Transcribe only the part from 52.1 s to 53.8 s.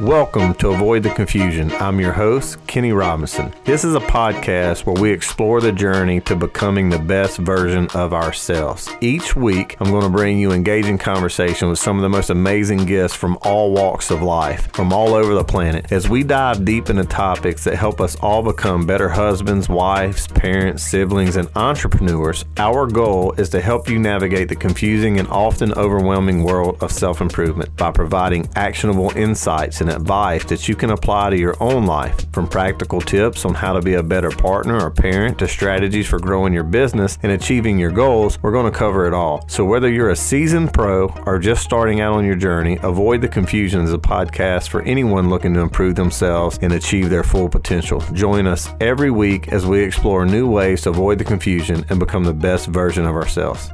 the best version of ourselves.